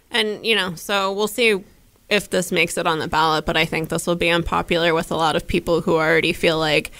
And, 0.09 0.43
you 0.43 0.55
know, 0.55 0.73
so 0.73 1.13
we'll 1.13 1.27
see 1.27 1.63
if 2.09 2.29
this 2.29 2.51
makes 2.51 2.77
it 2.77 2.87
on 2.87 2.99
the 2.99 3.07
ballot, 3.07 3.45
but 3.45 3.57
I 3.57 3.65
think 3.65 3.89
this 3.89 4.05
will 4.05 4.15
be 4.15 4.29
unpopular 4.29 4.93
with 4.93 5.11
a 5.11 5.15
lot 5.15 5.35
of 5.35 5.47
people 5.47 5.81
who 5.81 5.95
already 5.95 6.33
feel 6.33 6.59
like 6.59 6.91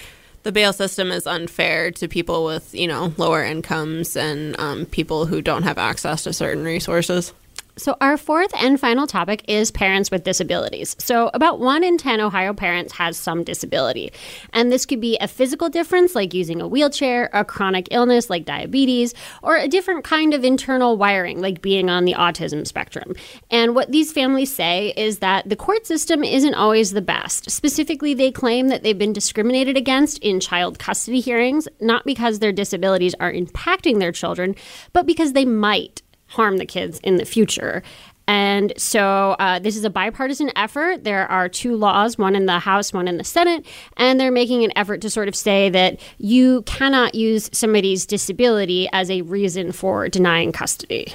the 0.42 0.52
bail 0.52 0.72
system 0.72 1.10
is 1.10 1.26
unfair 1.26 1.90
to 1.92 2.08
people 2.08 2.44
with, 2.44 2.74
you 2.74 2.86
know, 2.86 3.12
lower 3.16 3.42
incomes 3.42 4.16
and 4.16 4.58
um, 4.60 4.86
people 4.86 5.26
who 5.26 5.42
don't 5.42 5.64
have 5.64 5.78
access 5.78 6.24
to 6.24 6.32
certain 6.32 6.64
resources. 6.64 7.32
So, 7.78 7.94
our 8.00 8.16
fourth 8.16 8.52
and 8.56 8.80
final 8.80 9.06
topic 9.06 9.44
is 9.48 9.70
parents 9.70 10.10
with 10.10 10.24
disabilities. 10.24 10.96
So, 10.98 11.30
about 11.34 11.60
one 11.60 11.84
in 11.84 11.98
10 11.98 12.20
Ohio 12.22 12.54
parents 12.54 12.94
has 12.94 13.18
some 13.18 13.44
disability. 13.44 14.12
And 14.54 14.72
this 14.72 14.86
could 14.86 14.98
be 14.98 15.18
a 15.18 15.28
physical 15.28 15.68
difference, 15.68 16.14
like 16.14 16.32
using 16.32 16.62
a 16.62 16.66
wheelchair, 16.66 17.28
a 17.34 17.44
chronic 17.44 17.88
illness, 17.90 18.30
like 18.30 18.46
diabetes, 18.46 19.12
or 19.42 19.56
a 19.56 19.68
different 19.68 20.04
kind 20.04 20.32
of 20.32 20.42
internal 20.42 20.96
wiring, 20.96 21.42
like 21.42 21.60
being 21.60 21.90
on 21.90 22.06
the 22.06 22.14
autism 22.14 22.66
spectrum. 22.66 23.14
And 23.50 23.74
what 23.74 23.92
these 23.92 24.10
families 24.10 24.54
say 24.54 24.94
is 24.96 25.18
that 25.18 25.46
the 25.46 25.56
court 25.56 25.86
system 25.86 26.24
isn't 26.24 26.54
always 26.54 26.92
the 26.92 27.02
best. 27.02 27.50
Specifically, 27.50 28.14
they 28.14 28.32
claim 28.32 28.68
that 28.68 28.84
they've 28.84 28.96
been 28.96 29.12
discriminated 29.12 29.76
against 29.76 30.16
in 30.20 30.40
child 30.40 30.78
custody 30.78 31.20
hearings, 31.20 31.68
not 31.82 32.06
because 32.06 32.38
their 32.38 32.52
disabilities 32.52 33.14
are 33.20 33.30
impacting 33.32 33.98
their 33.98 34.12
children, 34.12 34.54
but 34.94 35.04
because 35.04 35.34
they 35.34 35.44
might 35.44 36.00
harm 36.28 36.58
the 36.58 36.66
kids 36.66 36.98
in 37.00 37.16
the 37.16 37.24
future. 37.24 37.82
And 38.28 38.72
so 38.76 39.36
uh, 39.38 39.60
this 39.60 39.76
is 39.76 39.84
a 39.84 39.90
bipartisan 39.90 40.50
effort. 40.56 41.04
There 41.04 41.30
are 41.30 41.48
two 41.48 41.76
laws, 41.76 42.18
one 42.18 42.34
in 42.34 42.46
the 42.46 42.58
House, 42.58 42.92
one 42.92 43.06
in 43.06 43.18
the 43.18 43.24
Senate, 43.24 43.64
and 43.96 44.18
they're 44.18 44.32
making 44.32 44.64
an 44.64 44.72
effort 44.74 45.00
to 45.02 45.10
sort 45.10 45.28
of 45.28 45.36
say 45.36 45.68
that 45.70 46.00
you 46.18 46.62
cannot 46.62 47.14
use 47.14 47.48
somebody's 47.52 48.04
disability 48.04 48.88
as 48.92 49.10
a 49.10 49.22
reason 49.22 49.70
for 49.70 50.08
denying 50.08 50.50
custody. 50.50 51.12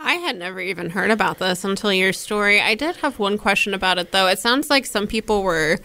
I 0.00 0.14
had 0.14 0.38
never 0.38 0.60
even 0.60 0.90
heard 0.90 1.10
about 1.10 1.38
this 1.38 1.62
until 1.62 1.92
your 1.92 2.12
story. 2.12 2.60
I 2.60 2.74
did 2.74 2.96
have 2.96 3.18
one 3.18 3.38
question 3.38 3.74
about 3.74 3.98
it, 3.98 4.12
though. 4.12 4.26
It 4.26 4.38
sounds 4.38 4.70
like 4.70 4.86
some 4.86 5.06
people 5.06 5.42
were 5.42 5.78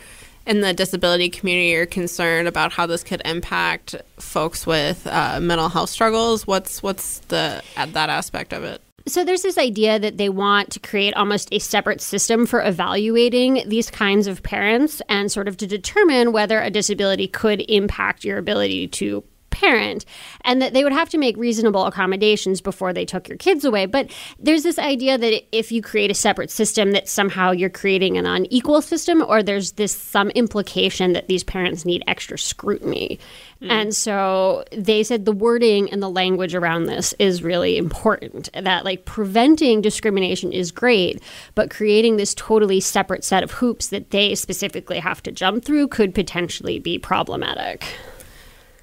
in 0.45 0.61
the 0.61 0.73
disability 0.73 1.29
community 1.29 1.75
are 1.75 1.85
concerned 1.85 2.47
about 2.47 2.71
how 2.71 2.85
this 2.85 3.03
could 3.03 3.21
impact 3.25 3.95
folks 4.17 4.65
with 4.67 5.05
uh, 5.07 5.39
mental 5.41 5.69
health 5.69 5.89
struggles. 5.89 6.45
What's 6.45 6.83
what's 6.83 7.19
the 7.27 7.63
at 7.75 7.93
that 7.93 8.09
aspect 8.09 8.53
of 8.53 8.63
it? 8.63 8.81
So 9.07 9.23
there's 9.23 9.43
this 9.43 9.59
idea 9.59 9.99
that 9.99 10.17
they 10.17 10.29
want 10.29 10.71
to 10.71 10.79
create 10.79 11.13
almost 11.13 11.49
a 11.51 11.59
separate 11.59 12.01
system 12.01 12.47
for 12.47 12.63
evaluating 12.63 13.61
these 13.67 13.91
kinds 13.91 14.25
of 14.25 14.41
parents 14.41 14.99
and 15.07 15.31
sort 15.31 15.47
of 15.47 15.57
to 15.57 15.67
determine 15.67 16.31
whether 16.31 16.59
a 16.59 16.71
disability 16.71 17.27
could 17.27 17.63
impact 17.69 18.23
your 18.23 18.39
ability 18.39 18.87
to 18.87 19.23
parent 19.55 20.05
and 20.41 20.62
that 20.62 20.74
they 20.74 20.83
would 20.83 20.93
have 20.93 21.09
to 21.09 21.17
make 21.17 21.38
reasonable 21.38 21.85
accommodations 21.85 22.59
before 22.59 22.91
they 22.91 23.05
took 23.05 23.29
your 23.29 23.38
kids 23.38 23.63
away. 23.63 23.85
But 23.85 24.12
there's 24.38 24.63
this 24.63 24.77
idea 24.77 25.17
that 25.17 25.43
if 25.51 25.71
you 25.71 25.81
create 25.81 26.12
a 26.12 26.13
separate 26.13 26.51
system, 26.51 26.91
that 26.91 27.07
somehow 27.07 27.51
you're 27.51 27.69
creating 27.69 28.17
an 28.17 28.25
unequal 28.25 28.81
system, 28.81 29.24
or 29.25 29.41
there's 29.41 29.71
this 29.74 29.95
some 29.95 30.29
implication 30.31 31.13
that 31.13 31.27
these 31.27 31.43
parents 31.43 31.85
need 31.85 32.03
extra 32.05 32.38
scrutiny. 32.38 33.17
Mm. 33.62 33.71
And 33.71 33.95
so 33.95 34.65
they 34.71 35.03
said 35.03 35.24
the 35.24 35.31
wording 35.31 35.89
and 35.89 36.03
the 36.03 36.09
language 36.09 36.53
around 36.53 36.85
this 36.85 37.13
is 37.17 37.41
really 37.41 37.77
important. 37.77 38.50
That 38.53 38.83
like 38.83 39.05
preventing 39.05 39.81
discrimination 39.81 40.51
is 40.51 40.71
great, 40.71 41.24
but 41.55 41.69
creating 41.69 42.17
this 42.17 42.35
totally 42.35 42.81
separate 42.81 43.24
set 43.24 43.43
of 43.43 43.51
hoops 43.51 43.88
that 43.88 44.12
they 44.12 44.35
specifically 44.35 45.00
have 45.00 45.24
to 45.24 45.31
jump 45.31 45.63
through 45.63 45.88
could 45.88 46.13
potentially 46.13 46.77
be 46.79 47.00
problematic. 47.00 47.85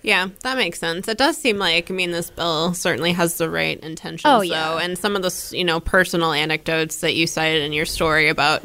Yeah, 0.03 0.29
that 0.41 0.57
makes 0.57 0.81
sense. 0.81 1.07
It 1.07 1.17
does 1.17 1.37
seem 1.37 1.59
like, 1.59 1.91
I 1.91 1.95
mean, 1.95 2.11
this 2.11 2.29
bill 2.29 2.75
certainly 2.75 3.13
has 3.13 3.37
the 3.39 3.49
right 3.49 3.79
intentions, 3.81 4.23
oh, 4.25 4.41
yeah. 4.41 4.71
though. 4.71 4.79
And 4.79 4.99
some 4.99 5.15
of 5.15 5.23
the, 5.23 5.57
you 5.57 5.65
know, 5.65 5.79
personal 5.79 6.33
anecdotes 6.33 7.01
that 7.01 7.15
you 7.15 7.29
cited 7.29 7.63
in 7.63 7.73
your 7.73 7.87
story 7.87 8.29
about 8.29 8.65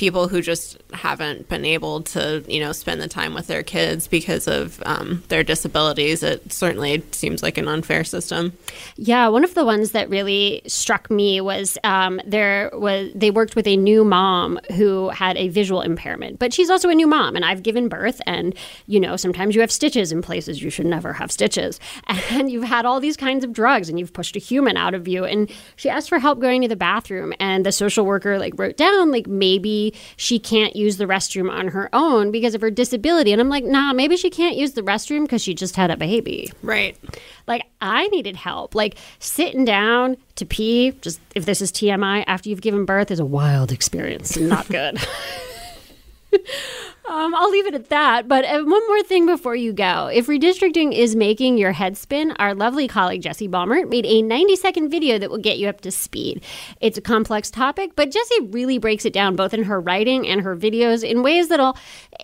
people 0.00 0.28
who 0.28 0.40
just 0.40 0.82
haven't 0.94 1.46
been 1.50 1.66
able 1.66 2.00
to, 2.00 2.42
you 2.48 2.58
know, 2.58 2.72
spend 2.72 3.02
the 3.02 3.06
time 3.06 3.34
with 3.34 3.46
their 3.48 3.62
kids 3.62 4.08
because 4.08 4.48
of 4.48 4.82
um, 4.86 5.22
their 5.28 5.44
disabilities. 5.44 6.22
It 6.22 6.50
certainly 6.50 7.04
seems 7.12 7.42
like 7.42 7.58
an 7.58 7.68
unfair 7.68 8.02
system. 8.02 8.54
Yeah, 8.96 9.28
one 9.28 9.44
of 9.44 9.52
the 9.52 9.62
ones 9.62 9.92
that 9.92 10.08
really 10.08 10.62
struck 10.66 11.10
me 11.10 11.42
was 11.42 11.76
um, 11.84 12.18
there 12.24 12.70
was 12.72 13.10
they 13.14 13.30
worked 13.30 13.56
with 13.56 13.66
a 13.66 13.76
new 13.76 14.02
mom 14.02 14.58
who 14.74 15.10
had 15.10 15.36
a 15.36 15.48
visual 15.48 15.82
impairment, 15.82 16.38
but 16.38 16.54
she's 16.54 16.70
also 16.70 16.88
a 16.88 16.94
new 16.94 17.06
mom, 17.06 17.36
and 17.36 17.44
I've 17.44 17.62
given 17.62 17.90
birth, 17.90 18.22
and 18.26 18.54
you 18.86 19.00
know, 19.00 19.16
sometimes 19.16 19.54
you 19.54 19.60
have 19.60 19.70
stitches 19.70 20.12
in 20.12 20.22
places 20.22 20.62
you 20.62 20.70
should 20.70 20.86
never 20.86 21.12
have 21.12 21.30
stitches, 21.30 21.78
and 22.30 22.50
you've 22.50 22.64
had 22.64 22.86
all 22.86 23.00
these 23.00 23.18
kinds 23.18 23.44
of 23.44 23.52
drugs, 23.52 23.90
and 23.90 24.00
you've 24.00 24.14
pushed 24.14 24.34
a 24.34 24.38
human 24.38 24.78
out 24.78 24.94
of 24.94 25.06
you, 25.06 25.26
and 25.26 25.50
she 25.76 25.90
asked 25.90 26.08
for 26.08 26.18
help 26.18 26.40
going 26.40 26.62
to 26.62 26.68
the 26.68 26.74
bathroom, 26.74 27.34
and 27.38 27.66
the 27.66 27.72
social 27.72 28.06
worker 28.06 28.38
like 28.38 28.58
wrote 28.58 28.78
down 28.78 29.10
like 29.10 29.26
maybe 29.26 29.89
she 30.16 30.38
can't 30.38 30.76
use 30.76 30.96
the 30.96 31.06
restroom 31.06 31.50
on 31.50 31.68
her 31.68 31.88
own 31.92 32.30
because 32.30 32.54
of 32.54 32.60
her 32.60 32.70
disability. 32.70 33.32
And 33.32 33.40
I'm 33.40 33.48
like, 33.48 33.64
nah, 33.64 33.92
maybe 33.92 34.16
she 34.16 34.30
can't 34.30 34.56
use 34.56 34.72
the 34.72 34.82
restroom 34.82 35.22
because 35.22 35.42
she 35.42 35.54
just 35.54 35.76
had 35.76 35.90
a 35.90 35.96
baby. 35.96 36.52
Right. 36.62 36.96
Like, 37.46 37.62
I 37.80 38.08
needed 38.08 38.36
help. 38.36 38.74
Like, 38.74 38.96
sitting 39.18 39.64
down 39.64 40.16
to 40.36 40.46
pee, 40.46 40.92
just 41.00 41.20
if 41.34 41.46
this 41.46 41.62
is 41.62 41.72
TMI, 41.72 42.24
after 42.26 42.48
you've 42.48 42.60
given 42.60 42.84
birth 42.84 43.10
is 43.10 43.20
a 43.20 43.24
wild 43.24 43.72
experience 43.72 44.36
not 44.36 44.68
good. 44.68 44.98
Um, 47.10 47.34
I'll 47.34 47.50
leave 47.50 47.66
it 47.66 47.74
at 47.74 47.88
that. 47.88 48.28
But 48.28 48.44
uh, 48.44 48.62
one 48.62 48.86
more 48.86 49.02
thing 49.02 49.26
before 49.26 49.56
you 49.56 49.72
go. 49.72 50.06
If 50.06 50.28
redistricting 50.28 50.94
is 50.96 51.16
making 51.16 51.58
your 51.58 51.72
head 51.72 51.96
spin, 51.96 52.30
our 52.38 52.54
lovely 52.54 52.86
colleague 52.86 53.22
Jessie 53.22 53.48
Balmert 53.48 53.88
made 53.88 54.06
a 54.06 54.22
90 54.22 54.54
second 54.54 54.90
video 54.90 55.18
that 55.18 55.28
will 55.28 55.38
get 55.38 55.58
you 55.58 55.68
up 55.68 55.80
to 55.80 55.90
speed. 55.90 56.40
It's 56.80 56.96
a 56.96 57.00
complex 57.00 57.50
topic, 57.50 57.96
but 57.96 58.12
Jessie 58.12 58.46
really 58.50 58.78
breaks 58.78 59.04
it 59.04 59.12
down 59.12 59.34
both 59.34 59.52
in 59.52 59.64
her 59.64 59.80
writing 59.80 60.28
and 60.28 60.42
her 60.42 60.56
videos 60.56 61.02
in 61.02 61.24
ways 61.24 61.48
that'll 61.48 61.76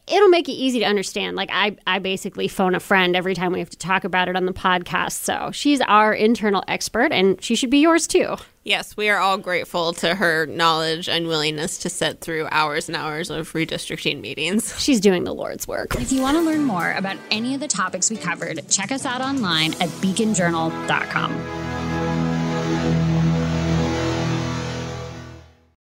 it'll 0.06 0.28
make 0.28 0.48
it 0.48 0.52
easy 0.52 0.78
to 0.78 0.84
understand. 0.84 1.36
Like 1.36 1.50
I, 1.52 1.76
I 1.88 1.98
basically 1.98 2.46
phone 2.46 2.76
a 2.76 2.80
friend 2.80 3.16
every 3.16 3.34
time 3.34 3.52
we 3.52 3.58
have 3.58 3.70
to 3.70 3.78
talk 3.78 4.04
about 4.04 4.28
it 4.28 4.36
on 4.36 4.46
the 4.46 4.52
podcast. 4.52 5.14
So 5.14 5.50
she's 5.52 5.80
our 5.80 6.14
internal 6.14 6.62
expert, 6.68 7.10
and 7.10 7.42
she 7.42 7.56
should 7.56 7.70
be 7.70 7.78
yours 7.78 8.06
too. 8.06 8.36
Yes, 8.66 8.96
we 8.96 9.08
are 9.10 9.18
all 9.18 9.38
grateful 9.38 9.92
to 9.92 10.16
her 10.16 10.44
knowledge 10.46 11.08
and 11.08 11.28
willingness 11.28 11.78
to 11.78 11.88
sit 11.88 12.20
through 12.20 12.48
hours 12.50 12.88
and 12.88 12.96
hours 12.96 13.30
of 13.30 13.52
redistricting 13.52 14.20
meetings. 14.20 14.74
She's 14.76 14.98
doing 14.98 15.22
the 15.22 15.32
Lord's 15.32 15.68
work. 15.68 15.94
If 15.94 16.10
you 16.10 16.20
want 16.20 16.36
to 16.36 16.42
learn 16.42 16.64
more 16.64 16.90
about 16.90 17.16
any 17.30 17.54
of 17.54 17.60
the 17.60 17.68
topics 17.68 18.10
we 18.10 18.16
covered, 18.16 18.68
check 18.68 18.90
us 18.90 19.06
out 19.06 19.20
online 19.20 19.74
at 19.74 19.88
beaconjournal.com. 20.02 21.85